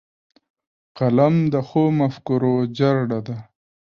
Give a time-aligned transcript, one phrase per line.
[0.97, 3.37] قلم د ښو مفکورو جرړه ده